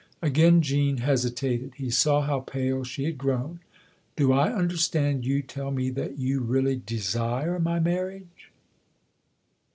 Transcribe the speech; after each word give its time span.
Again 0.19 0.63
Jean 0.63 0.97
hesitated: 0.97 1.73
he 1.77 1.91
saw 1.91 2.21
how 2.23 2.39
pale 2.39 2.83
she 2.83 3.03
had 3.03 3.19
grown. 3.19 3.59
"Do 4.15 4.33
I 4.33 4.51
understand 4.51 5.27
you 5.27 5.43
tell 5.43 5.69
me 5.69 5.91
that 5.91 6.17
you 6.17 6.39
really 6.39 6.75
desire 6.77 7.59
my 7.59 7.79
marriage 7.79 8.49